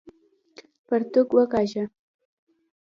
پرتوګ 0.87 1.27
وکاږه! 1.37 1.83